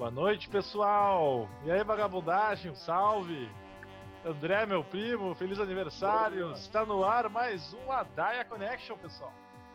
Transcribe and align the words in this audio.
Boa 0.00 0.10
noite, 0.10 0.48
pessoal! 0.48 1.46
E 1.62 1.70
aí, 1.70 1.84
vagabundagem, 1.84 2.70
um 2.70 2.74
salve! 2.74 3.50
André, 4.24 4.64
meu 4.64 4.82
primo, 4.82 5.34
feliz 5.34 5.60
aniversário! 5.60 6.52
Está 6.52 6.86
no 6.86 7.04
ar 7.04 7.28
mais 7.28 7.74
um 7.74 7.92
Adaia 7.92 8.42
Connection, 8.46 8.96
pessoal. 8.96 9.30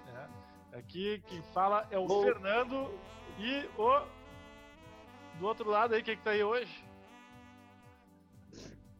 É. 0.07 0.79
Aqui 0.79 1.21
quem 1.27 1.43
fala 1.53 1.87
é 1.91 1.99
o 1.99 2.07
Bom. 2.07 2.23
Fernando 2.23 2.91
e 3.37 3.69
o. 3.77 4.01
Do 5.37 5.45
outro 5.45 5.69
lado 5.69 5.93
aí, 5.93 6.01
quem 6.01 6.17
que 6.17 6.23
tá 6.23 6.31
aí 6.31 6.43
hoje? 6.43 6.83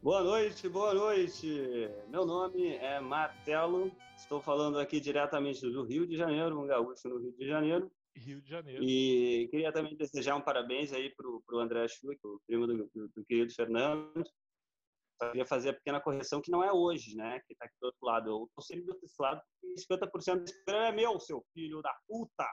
Boa 0.04 0.22
noite, 0.22 0.70
boa 0.70 0.94
noite. 0.94 1.90
Meu 2.08 2.24
nome 2.24 2.76
é 2.76 3.00
Martelo. 3.00 3.92
Estou 4.16 4.40
falando 4.40 4.78
aqui 4.78 5.00
diretamente 5.00 5.62
do 5.62 5.84
Rio 5.84 6.06
de 6.06 6.16
Janeiro, 6.16 6.62
um 6.62 6.68
gaúcho 6.68 7.10
no 7.10 7.18
Rio 7.18 7.32
de 7.32 7.48
Janeiro. 7.48 7.92
Rio 8.16 8.42
de 8.42 8.50
Janeiro. 8.50 8.84
E 8.84 9.48
queria 9.50 9.72
também 9.72 9.96
desejar 9.96 10.36
um 10.36 10.42
parabéns 10.42 10.94
aí 10.94 11.14
para 11.16 11.28
o 11.28 11.60
André 11.60 11.88
Schuch, 11.88 12.18
o 12.24 12.40
primo 12.48 12.66
do, 12.66 12.90
do, 12.94 13.08
do 13.10 13.26
querido 13.26 13.54
Fernando. 13.54 14.24
Só 15.18 15.30
queria 15.30 15.46
fazer 15.46 15.70
a 15.70 15.74
pequena 15.74 16.02
correção 16.02 16.42
que 16.42 16.52
não 16.52 16.64
é 16.64 16.72
hoje, 16.72 17.16
né? 17.16 17.40
Que 17.48 17.54
está 17.54 17.66
aqui 17.66 17.76
do 17.80 17.86
outro 17.86 18.06
lado. 18.06 18.30
Eu 18.30 18.46
estou 18.46 18.64
sempre 18.64 18.86
do 18.86 18.94
outro 18.94 19.08
lado 19.20 19.42
porque 19.62 19.76
50% 19.82 20.40
desse 20.40 20.64
programa 20.66 20.88
é 20.88 20.92
meu, 20.92 21.20
seu 21.20 21.46
filho 21.54 21.82
da 21.82 21.94
puta. 22.08 22.48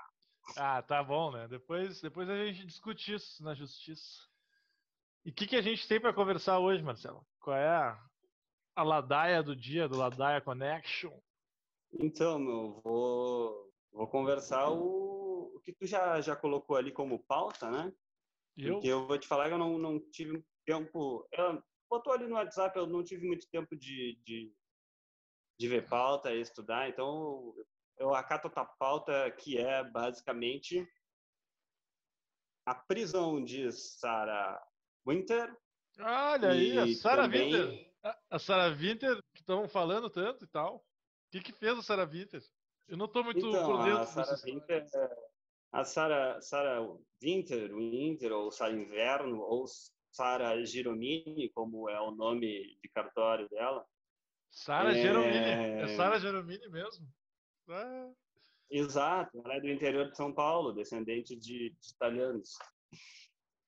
Ah, 0.56 0.82
tá 0.82 1.02
bom, 1.02 1.32
né? 1.32 1.48
Depois, 1.48 2.00
depois 2.00 2.28
a 2.28 2.44
gente 2.46 2.66
discute 2.66 3.14
isso 3.14 3.42
na 3.42 3.54
justiça. 3.54 4.28
E 5.24 5.30
o 5.30 5.32
que, 5.32 5.46
que 5.46 5.56
a 5.56 5.62
gente 5.62 5.86
tem 5.86 6.00
para 6.00 6.12
conversar 6.12 6.58
hoje, 6.58 6.82
Marcelo? 6.82 7.24
Qual 7.40 7.56
é 7.56 7.68
a, 7.68 8.00
a 8.74 8.82
ladaia 8.82 9.42
do 9.42 9.54
dia, 9.54 9.88
do 9.88 9.96
Ladaia 9.96 10.40
Connection? 10.40 11.16
Então, 12.00 12.38
meu, 12.38 12.80
vou, 12.82 13.70
vou 13.92 14.08
conversar 14.08 14.68
o 14.70 15.21
que 15.64 15.72
tu 15.72 15.86
já, 15.86 16.20
já 16.20 16.36
colocou 16.36 16.76
ali 16.76 16.92
como 16.92 17.24
pauta, 17.24 17.70
né? 17.70 17.92
Eu? 18.56 18.74
Porque 18.74 18.88
eu 18.88 19.06
vou 19.06 19.18
te 19.18 19.26
falar 19.26 19.48
que 19.48 19.54
eu 19.54 19.58
não, 19.58 19.78
não 19.78 19.98
tive 20.10 20.44
tempo. 20.64 21.26
Eu, 21.32 21.62
botou 21.92 22.12
ali 22.12 22.26
no 22.26 22.36
WhatsApp, 22.36 22.76
eu 22.78 22.86
não 22.86 23.04
tive 23.04 23.26
muito 23.26 23.46
tempo 23.50 23.76
de, 23.76 24.18
de, 24.24 24.50
de 25.60 25.68
ver 25.68 25.86
pauta 25.86 26.32
e 26.32 26.40
estudar, 26.40 26.88
então 26.88 27.54
eu 27.98 28.14
acato 28.14 28.50
a 28.54 28.64
pauta 28.64 29.30
que 29.32 29.58
é 29.58 29.84
basicamente 29.84 30.88
a 32.66 32.74
prisão 32.74 33.44
de 33.44 33.70
Sarah 33.72 34.62
Winter. 35.06 35.54
Olha 36.00 36.50
aí, 36.50 36.78
a 36.78 36.94
Sarah 36.94 37.24
também... 37.24 37.52
Winter. 37.52 37.92
A 38.30 38.38
Sarah 38.38 38.74
Winter, 38.74 39.22
que 39.34 39.42
estão 39.42 39.68
falando 39.68 40.10
tanto 40.10 40.44
e 40.44 40.48
tal. 40.48 40.76
O 40.76 40.82
que, 41.30 41.40
que 41.40 41.52
fez 41.52 41.78
a 41.78 41.82
Sarah 41.82 42.06
Winter? 42.06 42.42
Eu 42.88 42.96
não 42.96 43.06
estou 43.06 43.22
muito 43.22 43.46
então, 43.46 43.64
por 43.64 43.84
dentro. 43.84 44.00
A 44.00 44.06
Sarah 44.06 44.42
Winter, 44.44 44.86
a 45.72 45.84
Sarah, 45.84 46.40
Sarah 46.40 46.86
Winter, 47.22 47.74
Winter, 47.74 48.32
ou 48.32 48.52
Sarah 48.52 48.74
Inverno, 48.74 49.40
ou 49.40 49.64
Sarah 50.12 50.62
Giromini, 50.64 51.50
como 51.54 51.88
é 51.88 52.00
o 52.00 52.10
nome 52.10 52.76
de 52.82 52.88
cartório 52.90 53.48
dela. 53.48 53.84
Sarah 54.50 54.96
é... 54.96 55.00
Giromini, 55.00 55.36
é 55.36 55.96
Sarah 55.96 56.18
Giromini 56.18 56.68
mesmo. 56.68 57.06
É... 57.70 58.10
Exato, 58.70 59.40
ela 59.44 59.56
é 59.56 59.60
do 59.60 59.68
interior 59.68 60.10
de 60.10 60.16
São 60.16 60.32
Paulo, 60.32 60.72
descendente 60.72 61.36
de, 61.36 61.70
de 61.70 61.90
italianos. 61.90 62.56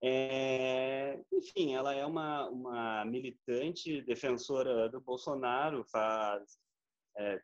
É, 0.03 1.19
enfim, 1.33 1.75
ela 1.75 1.95
é 1.95 2.05
uma, 2.05 2.49
uma 2.51 3.05
militante 3.07 4.03
defensora 4.03 4.89
do 4.91 5.01
Bolsonaro 5.01 5.85
faz 5.91 6.59
é, 7.17 7.41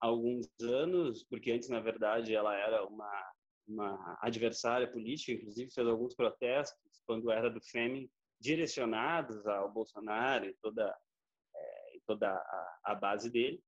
alguns 0.00 0.48
anos, 0.60 1.24
porque 1.24 1.52
antes, 1.52 1.68
na 1.68 1.80
verdade, 1.80 2.34
ela 2.34 2.56
era 2.56 2.84
uma, 2.84 3.10
uma 3.70 4.18
adversária 4.20 4.90
política, 4.90 5.32
inclusive 5.32 5.70
fez 5.70 5.86
alguns 5.86 6.14
protestos 6.14 7.00
quando 7.06 7.30
era 7.30 7.50
do 7.50 7.60
FEMI, 7.60 8.10
direcionados 8.40 9.46
ao 9.46 9.72
Bolsonaro 9.72 10.46
e 10.46 10.54
toda, 10.62 10.96
é, 11.54 11.98
toda 12.06 12.30
a, 12.30 12.80
a 12.84 12.94
base 12.94 13.30
dele. 13.30 13.62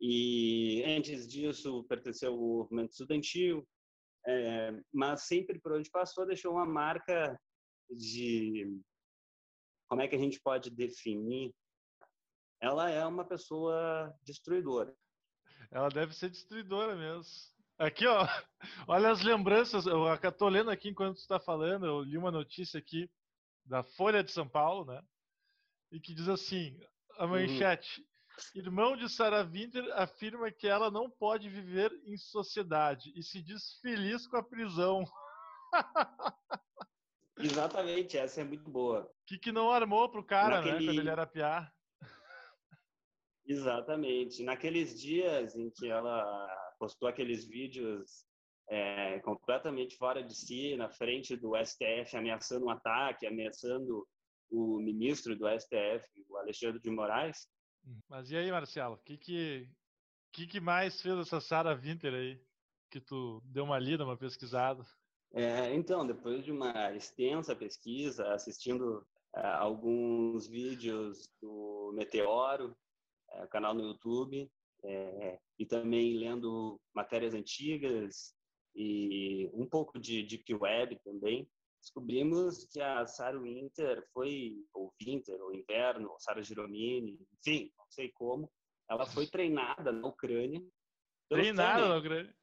E 0.00 0.82
antes 0.84 1.28
disso 1.28 1.84
pertenceu 1.84 2.32
ao 2.32 2.38
movimento 2.38 2.90
estudantil, 2.90 3.66
é, 4.26 4.80
mas 4.92 5.22
sempre 5.26 5.60
por 5.60 5.72
onde 5.72 5.90
passou 5.90 6.26
deixou 6.26 6.52
uma 6.52 6.66
marca 6.66 7.38
de 7.90 8.80
como 9.88 10.00
é 10.00 10.08
que 10.08 10.16
a 10.16 10.18
gente 10.18 10.40
pode 10.40 10.70
definir. 10.70 11.52
Ela 12.60 12.90
é 12.90 13.04
uma 13.04 13.24
pessoa 13.24 14.14
destruidora. 14.22 14.94
Ela 15.70 15.88
deve 15.88 16.14
ser 16.14 16.30
destruidora 16.30 16.96
mesmo 16.96 17.52
aqui 17.86 18.06
ó 18.06 18.26
olha 18.86 19.10
as 19.10 19.22
lembranças 19.22 19.86
eu 19.86 20.12
estou 20.14 20.48
lendo 20.48 20.70
aqui 20.70 20.88
enquanto 20.88 21.18
está 21.18 21.38
falando 21.40 21.86
eu 21.86 22.02
li 22.02 22.16
uma 22.16 22.30
notícia 22.30 22.78
aqui 22.78 23.10
da 23.64 23.82
Folha 23.82 24.22
de 24.22 24.30
São 24.30 24.48
Paulo 24.48 24.84
né 24.84 25.02
e 25.90 26.00
que 26.00 26.14
diz 26.14 26.28
assim 26.28 26.78
a 27.18 27.24
uhum. 27.24 27.30
manchete 27.30 28.00
uhum. 28.00 28.06
Irmão 28.54 28.96
de 28.96 29.08
Sarah 29.10 29.42
Winter 29.42 29.84
afirma 29.92 30.50
que 30.50 30.66
ela 30.66 30.90
não 30.90 31.10
pode 31.10 31.50
viver 31.50 31.92
em 32.06 32.16
sociedade 32.16 33.12
e 33.14 33.22
se 33.22 33.42
diz 33.42 33.78
feliz 33.80 34.26
com 34.26 34.38
a 34.38 34.42
prisão. 34.42 35.04
Exatamente, 37.38 38.16
essa 38.16 38.40
é 38.40 38.44
muito 38.44 38.70
boa. 38.70 39.10
Que, 39.26 39.38
que 39.38 39.52
não 39.52 39.70
armou 39.70 40.08
pro 40.08 40.24
cara, 40.24 40.62
né, 40.62 40.72
Naquele... 40.72 40.86
né, 40.86 40.92
quando 40.92 40.98
ele 41.00 41.10
era 41.10 41.26
piar? 41.26 41.72
Exatamente. 43.44 44.42
Naqueles 44.42 45.00
dias 45.00 45.54
em 45.54 45.70
que 45.70 45.90
ela 45.90 46.71
postou 46.82 47.08
aqueles 47.08 47.44
vídeos 47.44 48.26
é, 48.68 49.20
completamente 49.20 49.96
fora 49.96 50.20
de 50.20 50.34
si, 50.34 50.76
na 50.76 50.90
frente 50.90 51.36
do 51.36 51.52
STF, 51.56 52.16
ameaçando 52.16 52.66
um 52.66 52.70
ataque, 52.70 53.24
ameaçando 53.24 54.04
o 54.50 54.80
ministro 54.80 55.36
do 55.36 55.46
STF, 55.48 56.04
o 56.28 56.36
Alexandre 56.38 56.80
de 56.80 56.90
Moraes, 56.90 57.46
mas 58.08 58.30
e 58.30 58.36
aí, 58.36 58.50
Marcelo? 58.50 58.94
O 58.94 58.98
que, 58.98 59.16
que, 59.16 59.68
que, 60.32 60.46
que 60.46 60.60
mais 60.60 61.00
fez 61.00 61.18
essa 61.18 61.40
Sara 61.40 61.74
Winter 61.74 62.14
aí? 62.14 62.40
Que 62.90 63.00
tu 63.00 63.40
deu 63.44 63.64
uma 63.64 63.78
lida, 63.78 64.04
uma 64.04 64.16
pesquisada? 64.16 64.84
É, 65.32 65.74
então, 65.74 66.06
depois 66.06 66.44
de 66.44 66.52
uma 66.52 66.94
extensa 66.94 67.56
pesquisa, 67.56 68.32
assistindo 68.32 69.06
é, 69.34 69.46
alguns 69.46 70.46
vídeos 70.46 71.28
do 71.40 71.92
Meteoro, 71.94 72.76
é, 73.30 73.46
canal 73.46 73.74
no 73.74 73.82
YouTube, 73.82 74.50
é, 74.84 75.38
e 75.58 75.66
também 75.66 76.18
lendo 76.18 76.80
matérias 76.94 77.34
antigas 77.34 78.34
e 78.74 79.50
um 79.52 79.66
pouco 79.66 79.98
de 79.98 80.22
Deep 80.22 80.54
Web 80.54 80.98
também, 81.04 81.48
descobrimos 81.80 82.64
que 82.66 82.80
a 82.80 83.06
Sarah 83.06 83.38
Winter 83.38 84.04
foi, 84.12 84.54
ou 84.72 84.92
Winter, 85.02 85.40
ou 85.42 85.52
Inverno, 85.52 86.10
ou 86.10 86.20
Sarah 86.20 86.42
Giromini, 86.42 87.18
enfim, 87.38 87.70
não 87.76 87.84
sei 87.90 88.10
como, 88.12 88.50
ela 88.88 89.06
foi 89.06 89.26
treinada 89.26 89.92
na 89.92 90.08
Ucrânia. 90.08 90.62
Treinada 91.28 91.88
na 91.88 91.96
Ucrânia? 91.96 92.34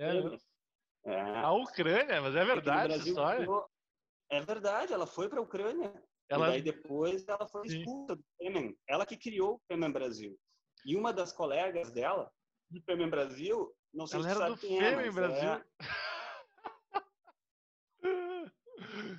É, 0.00 1.10
é. 1.12 1.20
A 1.40 1.52
Ucrânia, 1.52 2.20
mas 2.20 2.34
é 2.34 2.44
verdade 2.44 2.94
essa 2.94 3.08
história. 3.08 3.46
É 4.30 4.40
verdade, 4.42 4.92
ela 4.92 5.06
foi 5.06 5.28
para 5.28 5.38
a 5.38 5.42
Ucrânia. 5.42 5.92
Ela... 6.28 6.56
E 6.56 6.62
depois 6.62 7.26
ela 7.26 7.48
foi 7.48 7.66
expulsa 7.66 8.16
do 8.16 8.24
Femen. 8.36 8.76
Ela 8.86 9.06
que 9.06 9.16
criou 9.16 9.54
o 9.54 9.60
Femen 9.66 9.90
Brasil. 9.90 10.38
E 10.88 10.96
uma 10.96 11.12
das 11.12 11.34
colegas 11.34 11.90
dela, 11.90 12.32
do 12.70 12.80
Femen 12.80 13.10
Brasil, 13.10 13.76
não 13.92 14.06
sei 14.06 14.20
ela 14.20 14.28
se 14.30 14.38
sabe 14.38 14.56
quem 14.56 14.82
é, 14.82 14.96
mas 14.96 15.14
Brasil. 15.14 15.50
É 15.50 15.64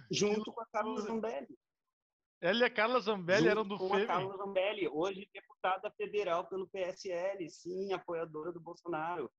junto 0.10 0.52
com 0.52 0.62
a 0.62 0.66
Carla 0.66 1.00
Zambelli. 1.02 1.60
Ela 2.42 2.62
e 2.62 2.64
a 2.64 2.74
Carla 2.74 3.00
Zambelli 3.00 3.44
junto 3.44 3.52
eram 3.52 3.68
do 3.68 3.78
com 3.78 3.94
a 3.94 4.04
Carla 4.04 4.36
Zambelli, 4.36 4.88
hoje 4.88 5.30
deputada 5.32 5.92
federal 5.92 6.48
pelo 6.48 6.68
PSL, 6.70 7.48
sim, 7.52 7.94
apoiadora 7.94 8.52
do 8.52 8.60
Bolsonaro. 8.60 9.32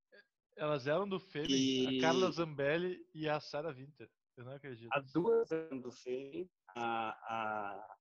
Elas 0.55 0.87
eram 0.87 1.09
do 1.09 1.19
FEM, 1.19 1.47
e... 1.49 1.97
a 1.97 2.01
Carla 2.01 2.31
Zambelli 2.31 3.05
e 3.13 3.27
a 3.27 3.41
Sara 3.41 3.73
Winter. 3.73 4.09
Eu 4.37 4.45
não 4.45 4.53
acredito. 4.53 4.89
As 4.93 5.11
duas 5.11 5.51
eram 5.51 5.81
do 5.81 5.91
FEM, 5.91 6.49
a, 6.77 7.09
a, 7.09 7.97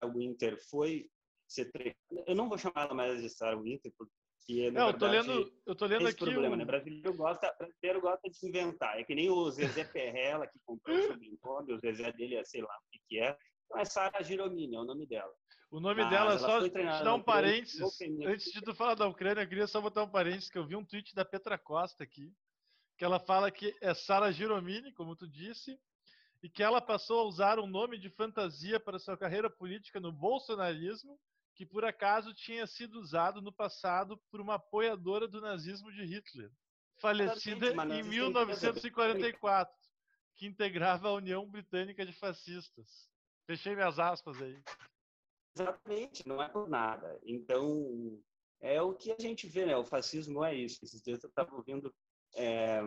a 0.00 0.06
Winter 0.08 0.58
foi 0.68 1.08
ser. 1.52 1.96
Eu 2.26 2.34
não 2.34 2.48
vou 2.48 2.58
chamar 2.58 2.86
ela 2.86 2.94
mais 2.94 3.22
de 3.22 3.28
Sarah 3.28 3.60
Winter, 3.60 3.92
porque 3.96 4.12
que, 4.46 4.70
não, 4.70 4.86
verdade, 4.86 4.92
eu 4.92 4.98
tô 4.98 5.06
lendo, 5.06 5.52
eu 5.66 5.74
tô 5.76 5.86
lendo 5.86 6.08
aqui 6.08 6.24
problema, 6.24 6.54
o... 6.54 6.58
né? 6.58 6.64
Brasileiro 6.64 7.14
gosta, 7.14 7.54
brasileiro 7.56 8.00
gosta 8.00 8.28
de 8.28 8.36
se 8.36 8.48
inventar. 8.48 8.98
É 8.98 9.04
que 9.04 9.14
nem 9.14 9.30
o 9.30 9.50
Zezé 9.50 9.84
Perrella 9.84 10.46
que 10.46 10.58
comprou 10.64 10.96
o 10.96 11.02
sobrenome, 11.02 11.72
o 11.72 11.78
Zezé 11.78 12.12
dele 12.12 12.36
é 12.36 12.44
sei 12.44 12.60
lá 12.60 12.76
o 12.76 13.08
que, 13.08 13.20
é. 13.20 13.36
Então 13.66 13.80
é 13.80 13.84
Sara 13.84 14.22
Giromini, 14.22 14.74
é 14.74 14.80
o 14.80 14.84
nome 14.84 15.06
dela. 15.06 15.32
O 15.70 15.80
nome 15.80 16.02
Mas 16.02 16.10
dela, 16.10 16.38
só 16.38 16.60
te 16.60 16.70
dar 16.70 17.14
um 17.14 17.22
parênteses. 17.22 17.80
Antes 18.26 18.52
de 18.52 18.60
tu 18.60 18.74
falar 18.74 18.94
da 18.94 19.08
Ucrânia, 19.08 19.42
eu 19.42 19.48
queria 19.48 19.66
só 19.66 19.80
botar 19.80 20.02
um 20.02 20.10
parênteses, 20.10 20.50
que 20.50 20.58
eu 20.58 20.66
vi 20.66 20.76
um 20.76 20.84
tweet 20.84 21.14
da 21.14 21.24
Petra 21.24 21.56
Costa 21.56 22.04
aqui, 22.04 22.30
que 22.98 23.04
ela 23.04 23.18
fala 23.18 23.50
que 23.50 23.74
é 23.80 23.94
Sara 23.94 24.30
Giromini, 24.30 24.92
como 24.92 25.16
tu 25.16 25.26
disse, 25.26 25.78
e 26.42 26.50
que 26.50 26.62
ela 26.62 26.80
passou 26.80 27.20
a 27.20 27.24
usar 27.24 27.58
um 27.58 27.66
nome 27.66 27.96
de 27.96 28.10
fantasia 28.10 28.78
para 28.78 28.98
sua 28.98 29.16
carreira 29.16 29.48
política 29.48 29.98
no 29.98 30.12
bolsonarismo 30.12 31.18
que 31.54 31.66
por 31.66 31.84
acaso 31.84 32.34
tinha 32.34 32.66
sido 32.66 32.98
usado 32.98 33.42
no 33.42 33.52
passado 33.52 34.20
por 34.30 34.40
uma 34.40 34.54
apoiadora 34.54 35.28
do 35.28 35.40
nazismo 35.40 35.92
de 35.92 36.04
Hitler, 36.04 36.50
falecida 36.98 37.68
em 37.94 38.02
1944. 38.02 39.74
que 40.34 40.46
integrava 40.46 41.08
a 41.08 41.12
União 41.12 41.48
Britânica 41.48 42.06
de 42.06 42.12
Fascistas. 42.12 43.08
Fechei 43.46 43.74
minhas 43.74 43.98
aspas 43.98 44.40
aí. 44.40 44.60
Exatamente, 45.54 46.26
não 46.26 46.42
é 46.42 46.48
por 46.48 46.68
nada. 46.68 47.20
Então, 47.24 48.18
é 48.60 48.80
o 48.80 48.94
que 48.94 49.12
a 49.12 49.16
gente 49.18 49.46
vê, 49.46 49.66
né? 49.66 49.76
O 49.76 49.84
fascismo 49.84 50.42
é 50.44 50.54
isso. 50.54 50.82
Esses 50.82 51.02
dias 51.02 51.22
eu 51.22 51.28
estava 51.28 51.54
ouvindo 51.54 51.94
é, 52.34 52.80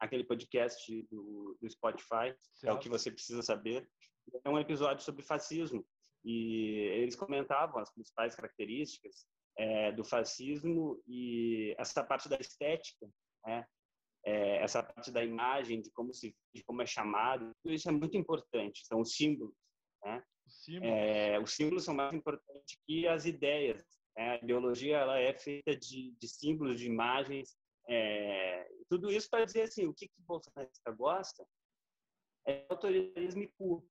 aquele 0.00 0.24
podcast 0.24 1.02
do, 1.02 1.56
do 1.60 1.70
Spotify, 1.70 2.34
certo. 2.54 2.64
é 2.64 2.72
o 2.72 2.78
que 2.78 2.88
você 2.88 3.10
precisa 3.10 3.42
saber. 3.42 3.88
É 4.44 4.48
um 4.50 4.58
episódio 4.58 5.04
sobre 5.04 5.22
fascismo. 5.22 5.86
E 6.24 6.76
eles 7.00 7.16
comentavam 7.16 7.80
as 7.80 7.92
principais 7.92 8.34
características 8.34 9.26
é, 9.56 9.92
do 9.92 10.04
fascismo 10.04 11.02
e 11.06 11.74
essa 11.78 12.02
parte 12.04 12.28
da 12.28 12.36
estética, 12.36 13.08
né? 13.44 13.66
É, 14.24 14.58
essa 14.58 14.82
parte 14.82 15.10
da 15.10 15.24
imagem, 15.24 15.82
de 15.82 15.90
como 15.90 16.14
se 16.14 16.32
de 16.54 16.62
como 16.62 16.80
é 16.80 16.86
chamado, 16.86 17.52
tudo 17.60 17.74
isso 17.74 17.88
é 17.88 17.92
muito 17.92 18.16
importante. 18.16 18.86
São 18.86 19.00
os 19.00 19.16
símbolos, 19.16 19.54
né? 20.04 20.22
Os 20.46 20.64
símbolos, 20.64 20.94
é, 20.94 21.38
os 21.40 21.52
símbolos 21.54 21.84
são 21.84 21.94
mais 21.94 22.14
importantes 22.14 22.78
que 22.86 23.06
as 23.08 23.26
ideias. 23.26 23.84
Né? 24.16 24.30
A 24.30 24.36
ideologia 24.36 24.98
ela 24.98 25.18
é 25.18 25.34
feita 25.34 25.76
de, 25.76 26.14
de 26.18 26.28
símbolos, 26.28 26.78
de 26.78 26.86
imagens. 26.86 27.56
É, 27.88 28.64
tudo 28.88 29.10
isso 29.10 29.28
para 29.28 29.44
dizer 29.44 29.62
assim, 29.62 29.86
o 29.86 29.94
que 29.94 30.06
que 30.06 30.22
bolsonarista 30.22 30.92
gosta 30.92 31.44
é 32.46 32.64
autoritarismo 32.68 33.48
puro. 33.58 33.88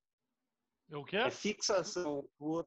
É 0.91 0.97
o 0.97 1.05
quê? 1.05 1.17
É 1.17 1.31
fixação 1.31 2.29
por 2.37 2.65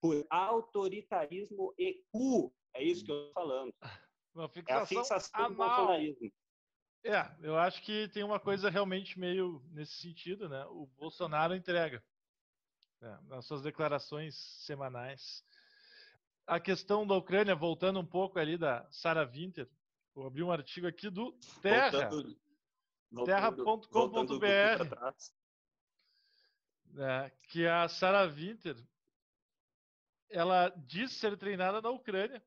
por 0.00 0.24
autoritarismo 0.30 1.74
e 1.76 2.02
cu. 2.12 2.54
É 2.74 2.82
isso 2.82 3.04
que 3.04 3.10
eu 3.10 3.28
estou 3.28 3.32
falando. 3.34 3.74
Uma 4.34 4.48
fixação 4.48 4.78
é 4.78 4.82
a 4.82 4.86
fixação 4.86 5.40
anal. 5.40 5.50
do 5.50 5.56
bolsonarismo. 5.56 6.32
É, 7.04 7.34
eu 7.42 7.56
acho 7.56 7.82
que 7.82 8.08
tem 8.08 8.22
uma 8.22 8.38
coisa 8.40 8.70
realmente 8.70 9.18
meio 9.18 9.62
nesse 9.70 9.94
sentido, 9.94 10.48
né? 10.48 10.64
O 10.66 10.86
Bolsonaro 10.96 11.54
entrega 11.54 12.02
né? 13.00 13.18
nas 13.24 13.46
suas 13.46 13.62
declarações 13.62 14.36
semanais. 14.36 15.44
A 16.46 16.58
questão 16.58 17.06
da 17.06 17.14
Ucrânia, 17.14 17.54
voltando 17.54 18.00
um 18.00 18.06
pouco 18.06 18.38
ali 18.38 18.56
da 18.56 18.86
Sarah 18.90 19.24
Winter, 19.24 19.68
vou 20.14 20.26
abrir 20.26 20.42
um 20.42 20.50
artigo 20.50 20.86
aqui 20.86 21.10
do 21.10 21.32
Terra, 21.62 22.10
terra.com.br, 23.24 24.94
é, 26.96 27.30
que 27.42 27.66
a 27.66 27.88
Sarah 27.88 28.26
Winter 28.26 28.76
ela 30.30 30.68
diz 30.86 31.12
ser 31.12 31.36
treinada 31.36 31.80
na 31.80 31.90
Ucrânia, 31.90 32.42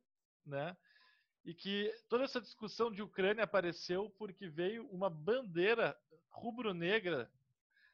né? 0.45 0.75
E 1.43 1.53
que 1.53 1.91
toda 2.07 2.23
essa 2.23 2.39
discussão 2.39 2.91
de 2.91 3.01
Ucrânia 3.01 3.43
apareceu 3.43 4.09
porque 4.17 4.47
veio 4.47 4.88
uma 4.89 5.09
bandeira 5.09 5.97
rubro-negra 6.29 7.31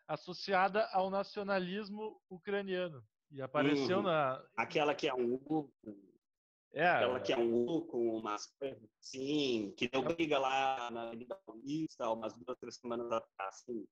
associada 0.08 0.86
ao 0.88 1.10
nacionalismo 1.10 2.22
ucraniano. 2.30 3.04
E 3.32 3.42
apareceu 3.42 3.98
uhum. 3.98 4.04
na. 4.04 4.44
Aquela 4.56 4.96
que 4.96 5.08
é 5.08 5.14
um 5.14 5.36
U. 5.36 5.70
É. 6.74 6.88
Aquela 6.88 7.20
que 7.20 7.34
é 7.34 7.38
um 7.38 7.66
U 7.66 7.86
com 7.86 8.18
umas. 8.18 8.54
Sim, 9.00 9.74
que 9.76 9.88
deu 9.88 10.02
briga 10.02 10.40
lá 10.40 10.90
na 10.92 11.08
Avenida 11.08 11.36
Paulista 11.36 12.10
umas 12.10 12.34
duas, 12.34 12.58
três 12.58 12.76
semanas 12.76 13.12
atrás. 13.12 13.64
Sim. 13.66 13.88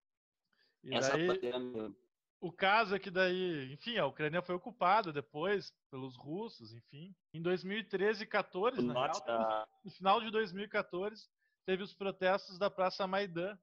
E 0.84 0.94
Essa 0.94 1.14
daí... 1.14 1.28
bandeira 1.28 1.60
mesmo. 1.60 1.96
O 2.40 2.52
caso 2.52 2.96
é 2.96 3.00
que 3.00 3.10
daí, 3.10 3.72
enfim, 3.74 3.98
a 3.98 4.06
Ucrânia 4.06 4.42
foi 4.42 4.56
ocupada 4.56 5.12
depois 5.12 5.74
pelos 5.90 6.16
russos, 6.16 6.74
enfim. 6.74 7.16
Em 7.34 7.42
2013 7.42 8.24
e 8.24 8.28
14, 8.28 8.82
na 8.82 8.94
real, 8.94 9.68
no 9.84 9.92
final 9.92 10.22
de 10.22 10.30
2014, 10.30 11.28
teve 11.66 11.82
os 11.82 11.94
protestos 11.94 12.60
da 12.60 12.70
Praça 12.70 13.08
Maidan, 13.08 13.58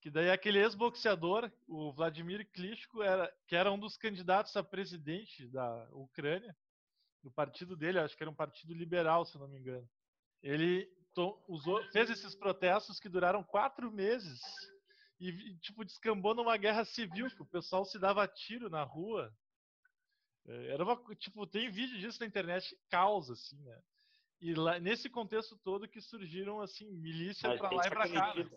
que 0.00 0.10
daí 0.10 0.30
aquele 0.30 0.58
ex-boxeador, 0.58 1.50
o 1.68 1.92
Vladimir 1.92 2.48
Klitschko, 2.52 3.02
era, 3.02 3.32
que 3.46 3.54
era 3.54 3.70
um 3.70 3.78
dos 3.78 3.96
candidatos 3.96 4.56
a 4.56 4.62
presidente 4.62 5.46
da 5.48 5.88
Ucrânia, 5.92 6.56
do 7.22 7.30
partido 7.30 7.76
dele, 7.76 7.98
acho 7.98 8.16
que 8.16 8.22
era 8.22 8.30
um 8.30 8.34
partido 8.34 8.74
liberal, 8.74 9.24
se 9.24 9.38
não 9.38 9.46
me 9.46 9.58
engano. 9.58 9.88
Ele 10.42 10.90
usou, 11.46 11.82
fez 11.92 12.10
esses 12.10 12.34
protestos 12.34 12.98
que 12.98 13.08
duraram 13.08 13.44
quatro 13.44 13.92
meses 13.92 14.40
e, 15.30 15.56
tipo, 15.58 15.84
descambou 15.84 16.34
numa 16.34 16.56
guerra 16.56 16.84
civil, 16.84 17.30
que 17.30 17.42
o 17.42 17.46
pessoal 17.46 17.84
se 17.84 17.98
dava 17.98 18.26
tiro 18.26 18.68
na 18.68 18.82
rua. 18.82 19.32
É, 20.46 20.72
era 20.72 20.82
uma, 20.82 21.00
tipo, 21.14 21.46
tem 21.46 21.70
vídeo 21.70 21.98
disso 21.98 22.20
na 22.20 22.26
internet, 22.26 22.76
causa, 22.90 23.34
assim, 23.34 23.62
né? 23.62 23.80
E 24.40 24.54
lá, 24.54 24.80
nesse 24.80 25.08
contexto 25.08 25.56
todo 25.58 25.88
que 25.88 26.00
surgiram, 26.00 26.60
assim, 26.60 26.90
milícia 26.90 27.56
pra 27.56 27.70
lá 27.70 27.86
e 27.86 27.90
pra 27.90 28.12
cá. 28.12 28.34
Né? 28.34 28.50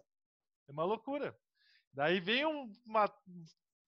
É 0.68 0.72
uma 0.72 0.84
loucura. 0.84 1.38
Daí 1.94 2.20
vem 2.20 2.44
uma. 2.44 3.06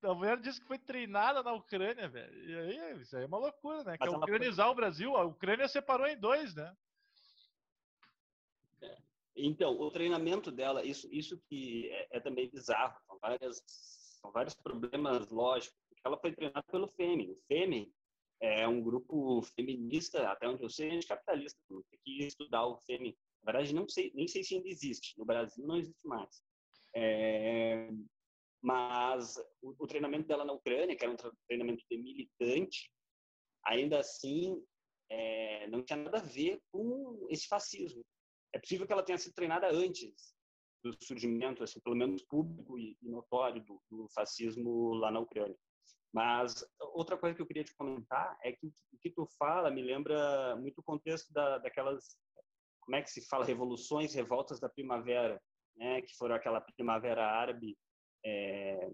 A 0.04 0.14
mulher 0.14 0.40
disse 0.40 0.62
que 0.62 0.68
foi 0.68 0.78
treinada 0.78 1.42
na 1.42 1.54
Ucrânia, 1.54 2.08
velho. 2.08 2.48
E 2.48 2.56
aí, 2.56 3.02
isso 3.02 3.18
aí 3.18 3.24
é 3.24 3.26
uma 3.26 3.40
loucura, 3.40 3.84
né? 3.84 3.98
Que 3.98 4.08
é 4.08 4.12
ucranizar 4.12 4.68
foi... 4.68 4.74
o 4.74 4.76
Brasil. 4.76 5.18
A 5.18 5.24
Ucrânia 5.24 5.68
separou 5.68 6.06
em 6.06 6.18
dois, 6.18 6.54
né? 6.54 6.72
Então, 9.38 9.80
o 9.80 9.92
treinamento 9.92 10.52
dela, 10.52 10.84
isso, 10.84 11.08
isso 11.12 11.40
que 11.48 11.88
é, 11.92 12.18
é 12.18 12.20
também 12.20 12.50
bizarro, 12.50 13.00
são, 13.06 13.20
várias, 13.20 13.64
são 14.20 14.32
vários 14.32 14.56
problemas 14.56 15.30
lógicos. 15.30 15.78
Ela 16.04 16.18
foi 16.18 16.34
treinada 16.34 16.66
pelo 16.72 16.88
FEMEN. 16.88 17.32
O 17.32 17.36
FEMEN 17.48 17.94
é 18.42 18.68
um 18.68 18.82
grupo 18.82 19.44
feminista, 19.56 20.28
até 20.30 20.48
onde 20.48 20.64
eu 20.64 20.70
sei, 20.70 20.90
anticapitalista. 20.90 21.60
Tem 21.70 22.00
que 22.04 22.26
estudar 22.26 22.66
o 22.66 22.78
FEMEN. 22.80 23.16
Na 23.44 23.52
verdade, 23.52 23.76
não 23.76 23.88
sei, 23.88 24.12
nem 24.16 24.28
sei 24.28 24.44
se 24.44 24.56
ainda 24.56 24.68
existe. 24.68 25.18
No 25.18 25.26
Brasil 25.26 25.66
não 25.66 25.78
existe 25.78 26.06
mais. 26.08 26.42
É, 26.96 27.90
mas 28.62 29.38
o, 29.62 29.76
o, 29.78 29.88
treinamento 29.88 30.28
dela 30.28 30.44
na 30.44 30.54
Ucrânia, 30.54 30.96
que 30.96 31.04
era 31.04 31.14
um 31.14 31.18
treinamento 31.48 31.84
de 31.90 31.98
militante, 31.98 32.92
ainda 33.64 34.00
assim 34.00 34.64
é, 35.10 35.68
não 35.68 35.84
tinha 35.84 35.98
nada 35.98 36.18
a 36.18 36.24
ver 36.24 36.60
com 36.72 37.28
esse 37.30 37.48
fascismo. 37.48 38.04
É 38.54 38.60
possível 38.60 38.88
que 38.88 38.94
ela 38.94 39.04
tenha 39.04 39.18
sido 39.18 39.34
treinada 39.34 39.68
antes 39.70 40.36
do 40.84 40.94
surgimento, 41.04 41.64
assim, 41.64 41.80
pelo 41.82 41.96
menos 41.96 42.24
público 42.24 42.78
e, 42.78 42.98
notório 43.02 43.64
do, 43.64 43.82
do, 43.90 44.08
fascismo 44.10 44.94
lá 44.94 45.12
na 45.12 45.20
Ucrânia. 45.20 45.58
Mas 46.14 46.66
outra 46.94 47.18
coisa 47.18 47.36
que 47.36 47.42
eu 47.42 47.46
queria 47.46 47.64
te 47.64 47.76
comentar 47.76 48.38
é 48.44 48.52
que 48.52 48.68
o 48.68 48.98
que 49.02 49.10
tu 49.10 49.28
fala 49.38 49.70
me 49.70 49.82
lembra 49.82 50.56
muito 50.56 50.80
o 50.80 50.84
contexto 50.84 51.32
da, 51.34 51.58
daquelas, 51.58 52.18
como 52.82 52.96
é 52.96 53.02
que 53.02 53.12
se 53.12 53.28
fala, 53.28 53.46
revoluções, 53.46 54.14
revoltas 54.14 54.60
da 54.60 54.70
primavera, 54.70 55.42
né, 55.76 56.02
que 56.02 56.16
foram 56.16 56.36
aquela 56.36 56.62
primavera 56.62 57.26
árabe, 57.26 57.78
é, 58.26 58.90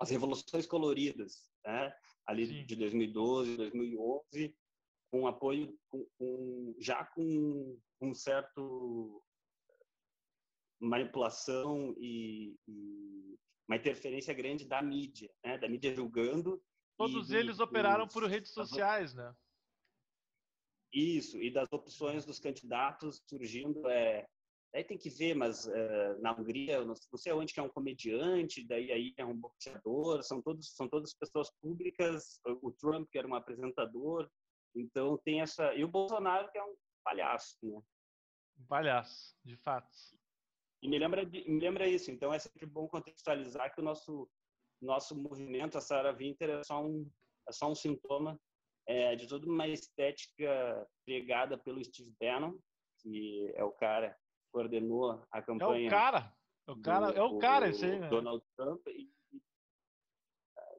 as 0.00 0.10
revoluções 0.10 0.66
coloridas, 0.66 1.50
né, 1.64 1.92
ali 2.26 2.46
Sim. 2.46 2.66
de 2.66 2.76
2012, 2.76 3.56
2011, 3.56 4.56
com 5.10 5.26
apoio, 5.26 5.76
com, 5.88 6.06
com, 6.18 6.74
já 6.78 7.04
com 7.04 7.78
um 8.00 8.14
certo 8.14 9.22
manipulação 10.80 11.94
e, 11.98 12.56
e, 12.68 13.38
uma 13.68 13.76
interferência 13.76 14.32
grande 14.32 14.66
da 14.66 14.80
mídia, 14.80 15.30
né? 15.44 15.58
da 15.58 15.68
mídia 15.68 15.94
julgando. 15.94 16.62
Todos 16.96 17.30
eles 17.30 17.60
operaram 17.60 18.08
por 18.08 18.24
redes 18.24 18.52
sociais, 18.52 19.14
né? 19.14 19.32
Isso, 20.92 21.40
e 21.40 21.50
das 21.50 21.70
opções 21.70 22.24
dos 22.24 22.40
candidatos 22.40 23.20
surgindo, 23.26 23.86
é, 23.88 24.26
aí 24.74 24.82
tem 24.82 24.96
que 24.96 25.10
ver, 25.10 25.34
mas 25.34 25.68
é, 25.68 26.18
na 26.18 26.32
Hungria, 26.32 26.82
não 26.82 26.94
sei 26.96 27.32
onde 27.32 27.52
que 27.52 27.60
é 27.60 27.62
um 27.62 27.68
comediante, 27.68 28.66
daí 28.66 28.90
aí 28.90 29.14
é 29.18 29.24
um 29.24 29.36
boxeador, 29.36 30.22
são 30.22 30.40
todos 30.40 30.74
são 30.74 30.88
todas 30.88 31.14
pessoas 31.14 31.50
públicas, 31.60 32.40
o 32.62 32.72
Trump 32.72 33.06
que 33.10 33.18
era 33.18 33.28
um 33.28 33.34
apresentador, 33.34 34.28
então 34.80 35.18
tem 35.18 35.40
essa 35.40 35.74
e 35.74 35.84
o 35.84 35.88
Bolsonaro 35.88 36.50
que 36.50 36.58
é 36.58 36.64
um 36.64 36.74
palhaço, 37.04 37.56
né? 37.62 37.80
Um 38.58 38.66
palhaço, 38.66 39.36
de 39.44 39.56
fato. 39.56 39.88
E 40.82 40.88
me 40.88 40.98
lembra, 40.98 41.24
me 41.24 41.60
lembra 41.60 41.88
isso. 41.88 42.10
Então 42.10 42.32
é 42.32 42.38
sempre 42.38 42.66
bom 42.66 42.86
contextualizar 42.88 43.74
que 43.74 43.80
o 43.80 43.84
nosso 43.84 44.28
nosso 44.80 45.16
movimento, 45.16 45.76
a 45.76 45.80
Sarah 45.80 46.12
Winter, 46.12 46.50
é 46.50 46.62
só 46.62 46.84
um 46.84 47.10
é 47.48 47.52
só 47.52 47.70
um 47.70 47.74
sintoma 47.74 48.38
é, 48.86 49.16
de 49.16 49.26
toda 49.26 49.46
uma 49.46 49.66
estética 49.66 50.88
pregada 51.04 51.58
pelo 51.58 51.82
Steve 51.84 52.14
Bannon, 52.20 52.58
que 53.00 53.52
é 53.54 53.64
o 53.64 53.72
cara 53.72 54.10
que 54.10 54.50
coordenou 54.52 55.22
a 55.30 55.42
campanha. 55.42 55.84
É 55.84 55.88
o 55.88 55.90
cara. 55.90 56.34
É 56.66 56.70
o 56.72 56.80
cara, 56.80 57.10
do, 57.10 57.18
é 57.18 57.22
o 57.22 57.38
cara 57.38 57.68
esse 57.68 57.84
aí, 57.84 57.98
né? 57.98 58.08
Donald 58.08 58.44
Trump. 58.56 58.86
E, 58.88 59.10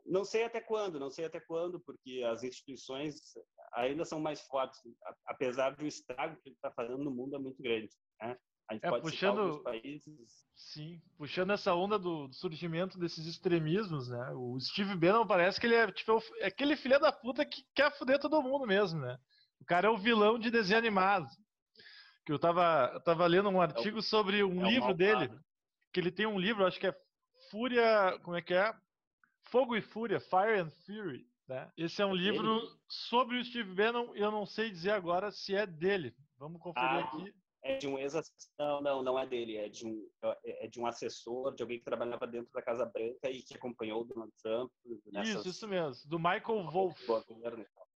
não 0.05 0.23
sei 0.23 0.43
até 0.43 0.59
quando, 0.59 0.99
não 0.99 1.09
sei 1.09 1.25
até 1.25 1.39
quando, 1.39 1.79
porque 1.79 2.23
as 2.23 2.43
instituições 2.43 3.33
ainda 3.73 4.05
são 4.05 4.19
mais 4.19 4.41
fortes, 4.41 4.79
apesar 5.25 5.75
do 5.75 5.85
estrago 5.85 6.35
que 6.41 6.49
ele 6.49 6.55
está 6.55 6.71
fazendo 6.71 7.03
no 7.03 7.11
mundo 7.11 7.35
é 7.35 7.39
muito 7.39 7.61
grande. 7.61 7.89
Né? 8.21 8.37
A 8.69 8.73
gente 8.73 8.85
é, 8.85 8.89
pode 8.89 9.01
puxando, 9.01 9.63
países... 9.63 10.45
Sim, 10.55 11.01
puxando 11.17 11.51
essa 11.51 11.73
onda 11.73 11.97
do 11.97 12.31
surgimento 12.31 12.99
desses 12.99 13.25
extremismos, 13.25 14.09
né? 14.09 14.31
O 14.35 14.59
Steve 14.59 14.95
Bannon 14.95 15.25
parece 15.25 15.59
que 15.59 15.65
ele 15.65 15.75
é, 15.75 15.91
tipo, 15.91 16.21
é 16.37 16.47
aquele 16.47 16.75
filho 16.75 16.99
da 16.99 17.11
puta 17.11 17.43
que 17.43 17.63
quer 17.73 17.91
foder 17.97 18.19
todo 18.19 18.43
mundo 18.43 18.67
mesmo, 18.67 18.99
né? 18.99 19.17
O 19.59 19.65
cara 19.65 19.87
é 19.87 19.89
o 19.89 19.97
vilão 19.97 20.37
de 20.37 20.51
desenho 20.51 20.77
animado. 20.77 21.27
Que 22.25 22.31
eu 22.31 22.37
tava, 22.37 22.91
eu 22.93 23.01
tava 23.01 23.25
lendo 23.25 23.49
um 23.49 23.59
artigo 23.59 23.97
é 23.97 23.99
o, 23.99 24.03
sobre 24.03 24.43
um 24.43 24.63
é 24.65 24.69
livro 24.69 24.93
dele, 24.93 25.29
que 25.91 25.99
ele 25.99 26.11
tem 26.11 26.27
um 26.27 26.39
livro, 26.39 26.65
acho 26.65 26.79
que 26.79 26.87
é 26.87 26.95
Fúria, 27.49 28.19
como 28.23 28.37
é 28.37 28.41
que 28.41 28.53
é? 28.53 28.71
Fogo 29.45 29.75
e 29.75 29.81
Fúria, 29.81 30.19
Fire 30.19 30.59
and 30.59 30.69
Fury. 30.85 31.25
Né? 31.49 31.71
Esse 31.75 31.99
é 31.99 32.05
um 32.05 32.13
livro 32.13 32.61
sobre 32.87 33.39
o 33.39 33.43
Steve 33.43 33.73
Bannon 33.73 34.15
e 34.15 34.19
eu 34.19 34.29
não 34.29 34.45
sei 34.45 34.69
dizer 34.69 34.91
agora 34.91 35.31
se 35.31 35.55
é 35.55 35.65
dele. 35.65 36.15
Vamos 36.37 36.61
conferir 36.61 36.87
ah, 36.87 36.99
aqui. 36.99 37.33
É 37.63 37.77
de 37.77 37.87
um 37.87 37.97
ex 37.97 38.13
não, 38.57 38.79
não, 38.81 39.03
não 39.03 39.19
é 39.19 39.25
dele, 39.25 39.57
é 39.57 39.67
de 39.67 39.85
um 39.85 40.07
é 40.45 40.67
de 40.67 40.79
um 40.79 40.85
assessor, 40.85 41.53
de 41.55 41.63
alguém 41.63 41.79
que 41.79 41.83
trabalhava 41.83 42.27
dentro 42.27 42.53
da 42.53 42.61
Casa 42.61 42.85
Branca 42.85 43.31
e 43.31 43.41
que 43.41 43.55
acompanhou 43.55 44.01
o 44.01 44.05
Donald 44.05 44.31
Trump. 44.41 44.71
Nessas... 45.11 45.39
Isso, 45.39 45.49
isso 45.49 45.67
mesmo, 45.67 46.07
do 46.07 46.19
Michael 46.19 46.69
Wolff. 46.71 47.03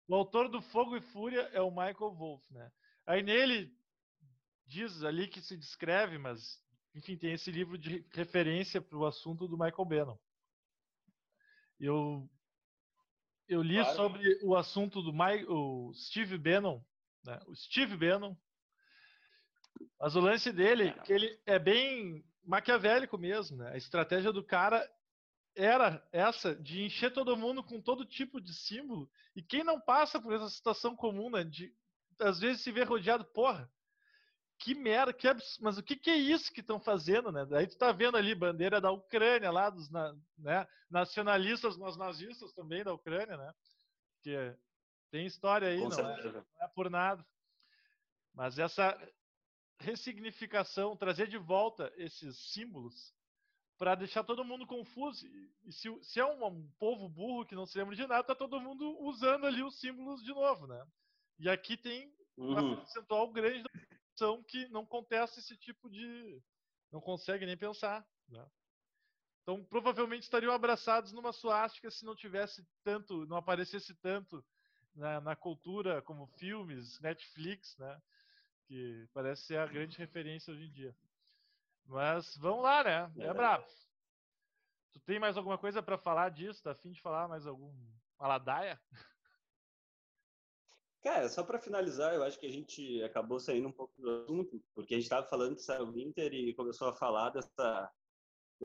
O 0.08 0.14
autor 0.14 0.48
do 0.48 0.62
Fogo 0.62 0.96
e 0.96 1.00
Fúria 1.00 1.42
é 1.52 1.60
o 1.60 1.70
Michael 1.70 2.14
Wolff, 2.14 2.46
né? 2.54 2.70
Aí 3.04 3.22
nele 3.22 3.76
diz 4.64 5.02
ali 5.02 5.26
que 5.26 5.42
se 5.42 5.56
descreve, 5.56 6.18
mas 6.18 6.62
enfim, 6.94 7.16
tem 7.16 7.32
esse 7.32 7.50
livro 7.50 7.76
de 7.76 8.06
referência 8.12 8.80
para 8.80 8.96
o 8.96 9.04
assunto 9.04 9.48
do 9.48 9.58
Michael 9.58 9.84
Bannon. 9.84 10.18
Eu 11.78 12.30
eu 13.50 13.62
li 13.62 13.74
claro. 13.74 13.96
sobre 13.96 14.38
o 14.42 14.54
assunto 14.54 15.02
do 15.02 15.12
My, 15.12 15.44
o 15.48 15.92
Steve 15.92 16.38
Bannon, 16.38 16.80
né? 17.24 17.40
o 17.48 17.54
Steve 17.56 17.96
Bannon, 17.96 18.36
mas 19.98 20.14
o 20.14 20.20
lance 20.20 20.52
dele 20.52 20.88
é 20.88 20.92
que 20.92 21.12
ele 21.12 21.40
é 21.44 21.58
bem 21.58 22.24
maquiavélico 22.44 23.18
mesmo, 23.18 23.56
né? 23.56 23.72
A 23.72 23.76
estratégia 23.76 24.32
do 24.32 24.44
cara 24.44 24.88
era 25.56 26.06
essa 26.12 26.54
de 26.54 26.84
encher 26.84 27.12
todo 27.12 27.36
mundo 27.36 27.62
com 27.62 27.80
todo 27.80 28.04
tipo 28.04 28.40
de 28.40 28.54
símbolo 28.54 29.10
e 29.34 29.42
quem 29.42 29.64
não 29.64 29.80
passa 29.80 30.20
por 30.20 30.32
essa 30.32 30.48
situação 30.48 30.94
comum, 30.94 31.28
né? 31.28 31.42
De 31.42 31.74
às 32.20 32.38
vezes 32.38 32.62
se 32.62 32.70
ver 32.70 32.86
rodeado, 32.86 33.24
porra, 33.24 33.70
que 34.60 34.74
merda, 34.74 35.12
que 35.12 35.26
abs... 35.26 35.58
mas 35.58 35.78
o 35.78 35.82
que, 35.82 35.96
que 35.96 36.10
é 36.10 36.16
isso 36.16 36.52
que 36.52 36.60
estão 36.60 36.78
fazendo, 36.78 37.32
né? 37.32 37.46
Daí 37.46 37.66
tu 37.66 37.78
tá 37.78 37.90
vendo 37.92 38.18
ali 38.18 38.34
bandeira 38.34 38.78
da 38.78 38.92
Ucrânia 38.92 39.50
lá, 39.50 39.70
dos 39.70 39.90
né? 39.90 40.68
nacionalistas, 40.88 41.78
mas 41.78 41.96
nazistas 41.96 42.52
também 42.52 42.84
da 42.84 42.92
Ucrânia, 42.92 43.38
né? 43.38 43.54
Que 44.22 44.54
tem 45.10 45.24
história 45.24 45.68
aí, 45.68 45.80
não 45.80 45.90
é, 45.90 46.32
não 46.32 46.44
é, 46.60 46.68
por 46.74 46.90
nada. 46.90 47.26
Mas 48.34 48.58
essa 48.58 48.96
ressignificação, 49.78 50.94
trazer 50.94 51.26
de 51.26 51.38
volta 51.38 51.90
esses 51.96 52.52
símbolos 52.52 53.14
para 53.78 53.94
deixar 53.94 54.22
todo 54.24 54.44
mundo 54.44 54.66
confuso. 54.66 55.26
E 55.64 55.72
se, 55.72 55.88
se 56.02 56.20
é 56.20 56.26
um, 56.26 56.46
um, 56.46 56.70
povo 56.78 57.08
burro 57.08 57.46
que 57.46 57.54
não 57.54 57.64
se 57.64 57.78
lembra 57.78 57.96
de 57.96 58.06
nada, 58.06 58.22
tá 58.22 58.34
todo 58.34 58.60
mundo 58.60 58.94
usando 59.00 59.46
ali 59.46 59.62
os 59.62 59.80
símbolos 59.80 60.22
de 60.22 60.34
novo, 60.34 60.66
né? 60.66 60.86
E 61.38 61.48
aqui 61.48 61.78
tem 61.78 62.14
um 62.36 62.76
percentual 62.76 63.32
grande 63.32 63.62
da 63.62 63.70
que 64.44 64.68
não 64.68 64.84
contesta 64.84 65.40
esse 65.40 65.56
tipo 65.56 65.88
de. 65.88 66.42
não 66.92 67.00
consegue 67.00 67.46
nem 67.46 67.56
pensar. 67.56 68.06
Né? 68.28 68.46
Então, 69.42 69.64
provavelmente 69.64 70.24
estariam 70.24 70.52
abraçados 70.52 71.12
numa 71.12 71.32
suástica 71.32 71.90
se 71.90 72.04
não 72.04 72.14
tivesse 72.14 72.66
tanto, 72.84 73.26
não 73.26 73.36
aparecesse 73.36 73.94
tanto 73.96 74.44
na, 74.94 75.20
na, 75.20 75.34
cultura 75.34 76.02
como 76.02 76.26
filmes, 76.38 77.00
Netflix, 77.00 77.76
né? 77.78 78.00
Que 78.66 79.08
parece 79.12 79.46
ser 79.46 79.58
a 79.58 79.66
grande 79.66 79.96
referência 79.98 80.52
hoje 80.52 80.64
em 80.64 80.72
dia. 80.72 80.96
Mas 81.86 82.36
vamos 82.36 82.62
lá, 82.62 82.84
né? 82.84 83.12
É, 83.18 83.26
é 83.26 83.34
brabo. 83.34 83.66
Tu 84.92 85.00
tem 85.00 85.18
mais 85.18 85.36
alguma 85.36 85.58
coisa 85.58 85.82
para 85.82 85.98
falar 85.98 86.30
disso? 86.30 86.62
Tá 86.62 86.72
afim 86.72 86.92
de 86.92 87.00
falar 87.00 87.26
mais 87.26 87.46
algum 87.46 87.74
Aladaia? 88.18 88.80
Cara, 91.02 91.28
só 91.30 91.42
para 91.42 91.58
finalizar, 91.58 92.14
eu 92.14 92.22
acho 92.22 92.38
que 92.38 92.46
a 92.46 92.52
gente 92.52 93.02
acabou 93.02 93.40
saindo 93.40 93.68
um 93.68 93.72
pouco 93.72 93.94
do 94.00 94.10
assunto, 94.10 94.62
porque 94.74 94.94
a 94.94 94.96
gente 94.98 95.04
estava 95.04 95.26
falando 95.26 95.56
que 95.56 95.62
saiu 95.62 95.84
o 95.84 95.92
Winter 95.92 96.32
e 96.34 96.54
começou 96.54 96.88
a 96.88 96.92
falar 96.92 97.30
dessa, 97.30 97.90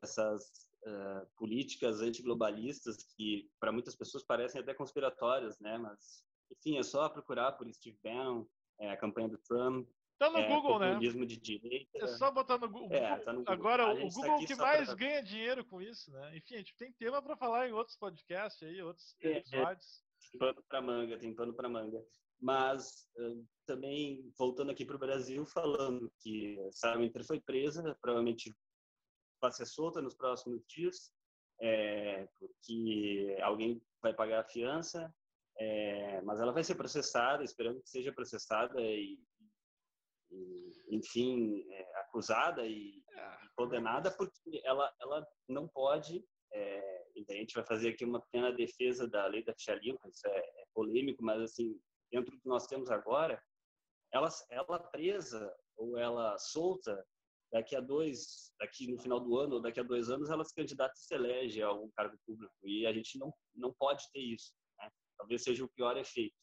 dessas 0.02 0.70
uh, 0.86 1.26
políticas 1.38 2.02
antiglobalistas 2.02 2.98
que 3.16 3.50
para 3.58 3.72
muitas 3.72 3.96
pessoas 3.96 4.22
parecem 4.24 4.60
até 4.60 4.74
conspiratórias, 4.74 5.58
né? 5.62 5.78
Mas, 5.78 6.26
enfim, 6.52 6.78
é 6.78 6.84
só 6.84 7.08
procurar 7.08 7.54
por 7.54 7.72
Steve 7.74 7.98
Bannon, 8.04 8.46
é, 8.80 8.92
a 8.92 8.98
campanha 8.98 9.30
do 9.30 9.38
Trump. 9.38 9.88
Tá 10.18 10.30
no 10.30 10.38
é, 10.38 10.48
Google, 10.48 10.80
né? 10.80 10.98
de 11.00 11.38
direita. 11.38 11.90
É 12.04 12.08
só 12.08 12.32
botar 12.32 12.58
no 12.58 12.70
Google. 12.70 12.98
É, 12.98 13.18
tá 13.20 13.32
no 13.32 13.40
Google. 13.40 13.54
Agora, 13.54 13.94
o 13.94 14.10
tá 14.10 14.14
Google 14.14 14.40
tá 14.40 14.46
que 14.46 14.56
mais 14.56 14.86
pra... 14.88 14.96
ganha 14.96 15.24
dinheiro 15.24 15.64
com 15.66 15.82
isso, 15.82 16.12
né? 16.12 16.36
Enfim, 16.36 16.56
a 16.56 16.58
gente 16.58 16.76
tem 16.76 16.92
tema 16.92 17.22
para 17.22 17.38
falar 17.38 17.70
em 17.70 17.74
outros 17.74 17.96
podcasts 17.96 18.62
aí, 18.62 18.82
outros 18.82 19.16
é, 19.22 19.30
é. 19.30 19.38
episódios. 19.38 20.04
Tem 20.32 20.40
pano 20.40 20.64
para 20.68 20.82
manga, 20.82 21.18
tem 21.18 21.34
pano 21.34 21.54
para 21.54 21.70
manga 21.70 22.02
mas 22.40 23.08
também 23.66 24.32
voltando 24.38 24.72
aqui 24.72 24.86
para 24.86 24.96
o 24.96 25.00
Brasil, 25.00 25.46
falando 25.46 26.12
que 26.20 26.58
Sarah 26.72 27.00
Winter 27.00 27.26
foi 27.26 27.40
presa, 27.40 27.98
provavelmente 28.02 28.56
vai 29.42 29.52
ser 29.52 29.66
solta 29.66 30.02
nos 30.02 30.16
próximos 30.16 30.64
dias, 30.68 31.12
é, 31.62 32.28
porque 32.40 33.38
alguém 33.42 33.82
vai 34.02 34.14
pagar 34.14 34.42
a 34.42 34.48
fiança, 34.48 35.14
é, 35.58 36.22
mas 36.22 36.40
ela 36.40 36.52
vai 36.52 36.64
ser 36.64 36.76
processada, 36.76 37.44
esperando 37.44 37.82
que 37.82 37.90
seja 37.90 38.14
processada 38.14 38.82
e, 38.82 39.20
e 40.32 40.96
enfim, 40.96 41.66
é, 41.72 42.00
acusada 42.02 42.66
e, 42.66 42.98
e, 42.98 43.50
condenada, 43.56 44.12
porque 44.12 44.62
ela, 44.64 44.92
ela 45.02 45.26
não 45.48 45.68
pode, 45.68 46.24
é, 46.54 47.06
a 47.30 47.34
gente 47.34 47.54
vai 47.54 47.66
fazer 47.66 47.90
aqui 47.90 48.04
uma 48.04 48.22
pequena 48.22 48.52
defesa 48.52 49.08
da 49.08 49.26
lei 49.28 49.44
da 49.44 49.54
ficha 49.54 49.76
limpa, 49.76 50.08
isso 50.10 50.28
é, 50.28 50.38
é 50.38 50.66
polêmico, 50.74 51.24
mas 51.24 51.42
assim, 51.42 51.80
dentro 52.16 52.32
do 52.32 52.40
que 52.40 52.48
nós 52.48 52.66
temos 52.66 52.90
agora, 52.90 53.42
ela, 54.14 54.30
ela 54.50 54.80
presa 54.80 55.54
ou 55.76 55.98
ela 55.98 56.38
solta, 56.38 57.06
daqui 57.52 57.76
a 57.76 57.82
dois, 57.82 58.54
daqui 58.60 58.92
no 58.92 58.98
final 58.98 59.20
do 59.20 59.38
ano 59.38 59.56
ou 59.56 59.62
daqui 59.62 59.80
a 59.80 59.84
dois 59.84 60.10
anos, 60.10 60.30
ela 60.30 60.44
se 60.44 60.56
candidata 60.56 60.94
e 60.96 61.00
se 61.00 61.14
elege 61.14 61.62
a 61.62 61.68
algum 61.68 61.90
cargo 61.92 62.18
público. 62.26 62.54
E 62.64 62.86
a 62.86 62.94
gente 62.94 63.20
não, 63.20 63.34
não 63.54 63.74
pode 63.74 64.04
ter 64.14 64.22
isso. 64.22 64.54
Né? 64.80 64.90
Talvez 65.18 65.44
seja 65.44 65.64
o 65.64 65.70
pior 65.70 65.98
efeito. 65.98 66.36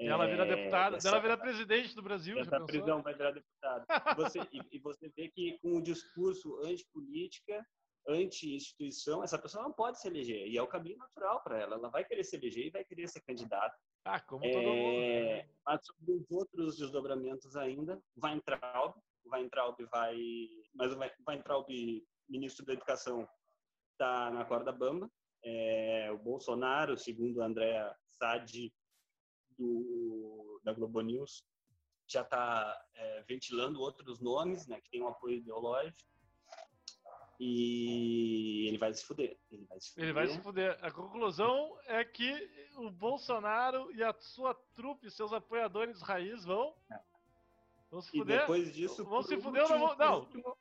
Ela 0.00 0.26
vira 0.28 0.46
é, 0.46 0.56
deputada, 0.56 0.96
essa, 0.96 1.08
ela 1.08 1.18
vira 1.18 1.36
presidente 1.36 1.92
do 1.92 2.02
Brasil. 2.02 2.38
Essa 2.38 2.64
prisão 2.64 3.02
vai 3.02 3.14
virar 3.14 3.32
deputada. 3.32 3.84
Você, 4.16 4.38
e, 4.52 4.60
e, 4.70 4.78
você 4.78 5.08
vê 5.16 5.28
que 5.28 5.58
com 5.58 5.76
o 5.76 5.82
discurso 5.82 6.56
antipolítica, 6.64 7.66
anti-instituição, 8.06 9.24
essa 9.24 9.36
pessoa 9.36 9.64
não 9.64 9.72
pode 9.72 10.00
se 10.00 10.06
eleger. 10.06 10.46
E 10.46 10.56
é 10.56 10.62
o 10.62 10.68
caminho 10.68 10.96
natural 10.98 11.42
para 11.42 11.58
ela. 11.58 11.74
Ela 11.74 11.90
vai 11.90 12.04
querer 12.04 12.22
se 12.22 12.36
eleger 12.36 12.66
e 12.66 12.70
vai 12.70 12.84
querer 12.84 13.08
ser 13.08 13.20
candidata. 13.22 13.76
Ah, 14.08 14.20
como 14.20 14.42
todo 14.42 14.56
é, 14.56 14.62
mundo. 14.62 15.36
Né? 15.36 15.48
Mas 15.66 15.86
sobre 15.86 16.12
os 16.14 16.30
outros 16.30 16.78
desdobramentos 16.78 17.54
ainda, 17.56 18.02
vai 18.16 18.34
entrar 18.34 18.58
vai 19.26 19.42
entrar 19.42 19.70
vai, 19.90 20.16
mas 20.74 20.94
vai, 20.94 21.36
entrar 21.36 21.58
o 21.58 21.66
ministro 22.28 22.64
da 22.64 22.72
Educação 22.72 23.28
está 23.92 24.30
na 24.30 24.44
corda 24.44 24.72
bamba. 24.72 25.10
É, 25.44 26.10
o 26.10 26.18
Bolsonaro, 26.18 26.96
segundo 26.96 27.42
a 27.42 27.46
Andréa 27.46 27.94
Sadi 28.08 28.72
do 29.58 30.60
da 30.64 30.72
Globo 30.72 31.00
News, 31.00 31.44
já 32.06 32.22
está 32.22 32.80
é, 32.94 33.22
ventilando 33.28 33.80
outros 33.80 34.20
nomes, 34.20 34.66
né, 34.66 34.80
que 34.80 34.90
tem 34.90 35.02
um 35.02 35.08
apoio 35.08 35.36
ideológico. 35.36 36.10
E 37.40 38.66
ele 38.66 38.78
vai 38.78 38.92
se 38.92 39.04
fuder. 39.04 39.38
Ele 39.50 39.64
vai 39.66 39.80
se 39.80 39.90
fuder. 39.90 40.04
Ele 40.04 40.12
vai 40.12 40.26
se 40.26 40.40
fuder. 40.40 40.78
A 40.82 40.90
conclusão 40.90 41.78
é 41.86 42.04
que 42.04 42.50
o 42.76 42.90
Bolsonaro 42.90 43.90
e 43.94 44.02
a 44.02 44.12
sua 44.18 44.54
trupe, 44.74 45.10
seus 45.10 45.32
apoiadores 45.32 46.02
raiz 46.02 46.44
vão. 46.44 46.74
Vão 47.90 48.00
se 48.00 48.10
fuder. 48.10 48.36
E 48.36 48.40
depois 48.40 48.74
disso. 48.74 49.04
Vão 49.04 49.22
se 49.22 49.36
fuder 49.40 49.62
ou 49.64 49.78
não 49.78 49.96
vão. 49.96 50.28
Não. 50.34 50.56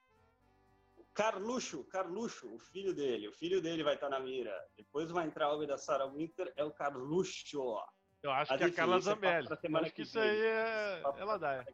Carluxo, 1.16 1.84
Carluxo, 1.86 2.54
o 2.54 2.60
filho 2.60 2.94
dele. 2.94 3.28
O 3.28 3.34
filho 3.34 3.60
dele 3.60 3.84
vai 3.84 3.96
estar 3.96 4.08
na 4.08 4.20
mira. 4.20 4.54
Depois 4.78 5.10
vai 5.10 5.26
entrar 5.26 5.52
o 5.52 5.66
da 5.66 5.76
Sarah 5.76 6.06
Winter, 6.06 6.54
é 6.56 6.64
o 6.64 6.70
Carluxo. 6.70 7.80
Eu 8.22 8.32
acho 8.32 8.52
Mas, 8.52 8.60
que 8.60 8.66
é 8.66 8.68
a 8.68 8.74
Carla 8.74 9.00
Zambelli. 9.00 9.48
Acho 9.82 9.94
que 9.94 10.02
isso 10.04 10.20
aí 10.20 10.42
é. 10.42 11.02
Ela 11.18 11.38
dá. 11.38 11.66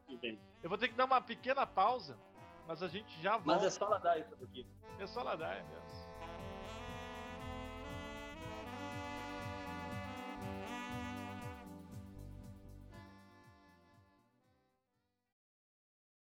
Eu 0.62 0.68
vou 0.70 0.78
ter 0.78 0.88
que 0.88 0.94
dar 0.94 1.04
uma 1.04 1.20
pequena 1.20 1.66
pausa, 1.66 2.18
mas 2.66 2.82
a 2.82 2.88
gente 2.88 3.20
já 3.20 3.32
volta. 3.32 3.46
Mas 3.46 3.64
é 3.64 3.70
só 3.70 3.86
ela 3.86 3.98
dar 3.98 4.18
isso 4.18 4.34
aqui. 4.42 4.66
É 4.98 5.06
só 5.06 5.22
Ladaia 5.22 5.64
mesmo. 5.64 6.03